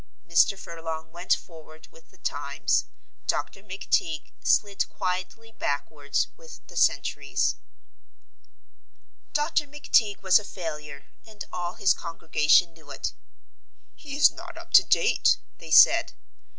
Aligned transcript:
Mr. 0.27 0.57
Furlong 0.57 1.11
went 1.11 1.35
forward 1.35 1.87
with 1.91 2.09
the 2.09 2.17
times; 2.17 2.85
Dr. 3.27 3.61
McTeague 3.61 4.31
slid 4.43 4.89
quietly 4.89 5.51
backwards 5.51 6.29
with 6.35 6.65
the 6.65 6.75
centuries. 6.75 7.57
Dr. 9.31 9.67
McTeague 9.67 10.23
was 10.23 10.39
a 10.39 10.43
failure, 10.43 11.05
and 11.23 11.45
all 11.53 11.75
his 11.75 11.93
congregation 11.93 12.73
knew 12.73 12.89
it. 12.89 13.13
"He 13.93 14.17
is 14.17 14.31
not 14.31 14.57
up 14.57 14.71
to 14.71 14.83
date," 14.83 15.37
they 15.59 15.69
said. 15.69 16.13